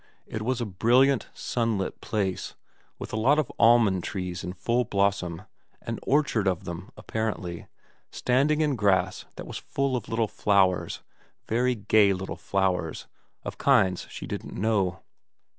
[0.25, 2.55] It was a brilliant, sunlit place,
[2.97, 5.43] with a lot of almond trees in full blossom,
[5.83, 7.67] an orchard of them, apparently,
[8.09, 11.03] standing in grass that was full of little flowers,
[11.47, 13.07] very 8 258 VERA xim gay little flowers,
[13.43, 15.01] of kinds she didn't know.